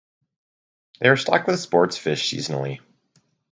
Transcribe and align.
They 0.99 1.09
are 1.09 1.15
stocked 1.15 1.45
with 1.45 1.59
sports 1.59 1.95
fish 1.95 2.27
seasonally. 2.31 2.79